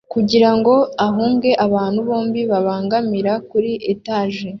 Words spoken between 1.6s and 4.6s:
abantu bombi babangamira kuri etage